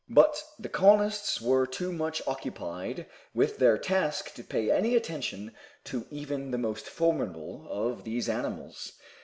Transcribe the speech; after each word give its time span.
But 0.09 0.43
the 0.57 0.67
colonists 0.67 1.39
were 1.39 1.67
too 1.67 1.91
much 1.91 2.23
occupied 2.25 3.05
with 3.35 3.57
their 3.57 3.77
task 3.77 4.33
to 4.33 4.43
pay 4.43 4.71
any 4.71 4.95
attention 4.95 5.53
to 5.83 6.07
even 6.09 6.49
the 6.49 6.57
most 6.57 6.87
formidable 6.89 7.67
of 7.69 8.03
these 8.03 8.27
animals. 8.27 8.93